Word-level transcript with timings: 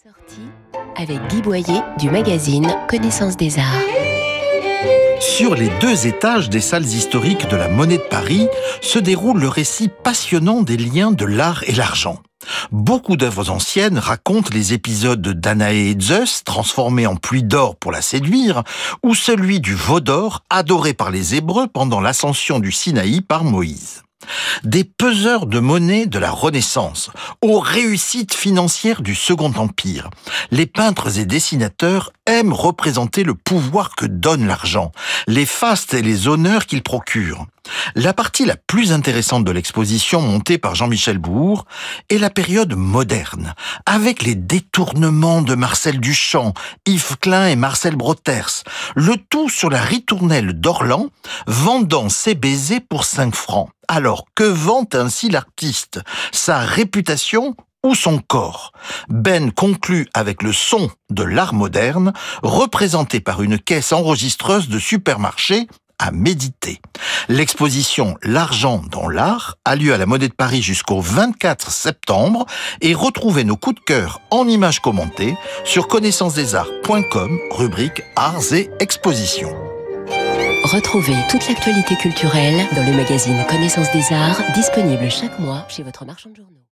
Sortie 0.00 0.48
avec 0.94 1.18
Guy 1.26 1.42
Boyer 1.42 1.80
du 1.98 2.08
magazine 2.08 2.72
Connaissance 2.88 3.36
des 3.36 3.58
Arts. 3.58 3.82
Sur 5.18 5.56
les 5.56 5.70
deux 5.80 6.06
étages 6.06 6.48
des 6.48 6.60
salles 6.60 6.84
historiques 6.84 7.48
de 7.48 7.56
la 7.56 7.66
Monnaie 7.66 7.96
de 7.96 8.02
Paris 8.02 8.46
se 8.80 9.00
déroule 9.00 9.40
le 9.40 9.48
récit 9.48 9.90
passionnant 10.04 10.62
des 10.62 10.76
liens 10.76 11.10
de 11.10 11.24
l'art 11.24 11.64
et 11.66 11.72
l'argent. 11.72 12.22
Beaucoup 12.70 13.16
d'œuvres 13.16 13.50
anciennes 13.50 13.98
racontent 13.98 14.50
les 14.52 14.72
épisodes 14.72 15.20
de 15.20 15.32
Danaé 15.32 15.90
et 15.90 16.00
Zeus, 16.00 16.44
transformés 16.44 17.08
en 17.08 17.16
pluie 17.16 17.42
d'or 17.42 17.74
pour 17.74 17.90
la 17.90 18.00
séduire, 18.00 18.62
ou 19.02 19.16
celui 19.16 19.58
du 19.58 19.74
veau 19.74 19.98
d'or, 19.98 20.44
adoré 20.48 20.94
par 20.94 21.10
les 21.10 21.34
Hébreux 21.34 21.66
pendant 21.66 22.00
l'ascension 22.00 22.60
du 22.60 22.70
Sinaï 22.70 23.20
par 23.20 23.42
Moïse 23.42 24.02
des 24.64 24.84
peseurs 24.84 25.46
de 25.46 25.60
monnaie 25.60 26.06
de 26.06 26.18
la 26.18 26.30
Renaissance 26.30 27.10
aux 27.42 27.60
réussites 27.60 28.34
financières 28.34 29.02
du 29.02 29.14
Second 29.14 29.52
Empire. 29.56 30.10
Les 30.50 30.66
peintres 30.66 31.18
et 31.18 31.24
dessinateurs 31.24 32.12
aiment 32.26 32.52
représenter 32.52 33.24
le 33.24 33.34
pouvoir 33.34 33.94
que 33.96 34.06
donne 34.06 34.46
l'argent, 34.46 34.92
les 35.26 35.46
fastes 35.46 35.94
et 35.94 36.02
les 36.02 36.28
honneurs 36.28 36.66
qu'il 36.66 36.82
procure. 36.82 37.46
La 37.94 38.12
partie 38.12 38.44
la 38.44 38.56
plus 38.56 38.92
intéressante 38.92 39.44
de 39.44 39.52
l'exposition 39.52 40.20
montée 40.20 40.58
par 40.58 40.74
Jean-Michel 40.74 41.18
Bourg 41.18 41.64
est 42.10 42.18
la 42.18 42.30
période 42.30 42.74
moderne, 42.74 43.54
avec 43.86 44.22
les 44.22 44.34
détournements 44.34 45.42
de 45.42 45.54
Marcel 45.54 46.00
Duchamp, 46.00 46.54
Yves 46.86 47.16
Klein 47.20 47.48
et 47.48 47.56
Marcel 47.56 47.96
Broters, 47.96 48.64
le 48.94 49.16
tout 49.16 49.48
sur 49.48 49.70
la 49.70 49.80
ritournelle 49.80 50.52
d'Orlan, 50.52 51.08
vendant 51.46 52.08
ses 52.08 52.34
baisers 52.34 52.80
pour 52.80 53.04
5 53.04 53.34
francs. 53.34 53.70
Alors, 53.88 54.26
que 54.34 54.44
vend 54.44 54.86
ainsi 54.92 55.28
l'artiste? 55.30 56.00
Sa 56.30 56.58
réputation 56.58 57.56
ou 57.82 57.94
son 57.94 58.18
corps? 58.18 58.72
Ben 59.08 59.50
conclut 59.50 60.08
avec 60.12 60.42
le 60.42 60.52
son 60.52 60.90
de 61.10 61.22
l'art 61.22 61.54
moderne, 61.54 62.12
représenté 62.42 63.20
par 63.20 63.42
une 63.42 63.58
caisse 63.58 63.92
enregistreuse 63.92 64.68
de 64.68 64.78
supermarché 64.78 65.68
à 65.98 66.10
méditer. 66.10 66.80
L'exposition 67.28 68.16
L'argent 68.22 68.82
dans 68.90 69.08
l'art 69.08 69.56
a 69.64 69.76
lieu 69.76 69.92
à 69.92 69.98
la 69.98 70.06
Monnaie 70.06 70.28
de 70.28 70.34
Paris 70.34 70.62
jusqu'au 70.62 71.00
24 71.00 71.70
septembre 71.70 72.46
et 72.80 72.94
retrouvez 72.94 73.44
nos 73.44 73.56
coups 73.56 73.76
de 73.76 73.84
cœur 73.84 74.20
en 74.30 74.46
images 74.48 74.80
commentées 74.80 75.36
sur 75.64 75.88
connaissancesdesarts.com, 75.88 77.38
rubrique 77.50 78.02
Arts 78.16 78.52
et 78.52 78.70
Expositions. 78.80 79.54
Retrouvez 80.64 81.16
toute 81.30 81.48
l'actualité 81.48 81.96
culturelle 81.96 82.66
dans 82.74 82.84
le 82.84 82.94
magazine 82.94 83.44
Connaissance 83.48 83.90
des 83.92 84.12
Arts, 84.12 84.42
disponible 84.54 85.10
chaque 85.10 85.38
mois 85.38 85.64
chez 85.68 85.82
votre 85.82 86.04
marchand 86.04 86.30
de 86.30 86.36
journaux. 86.36 86.58